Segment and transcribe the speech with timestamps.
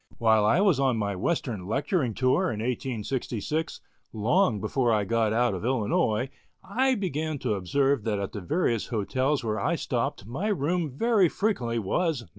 [0.17, 3.81] While I was on my Western lecturing tour in 1866,
[4.11, 6.31] long before I got out of Illinois,
[6.63, 11.29] I began to observe that at the various hotels where I stopped my room very
[11.29, 12.27] frequently was No.